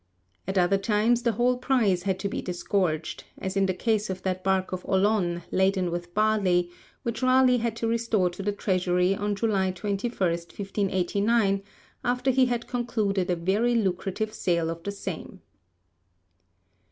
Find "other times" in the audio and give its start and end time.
0.57-1.21